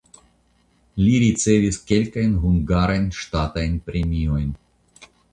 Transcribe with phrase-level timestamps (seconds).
[1.01, 4.49] Li ricevis kelkajn hungarajn ŝtatajn premiojn.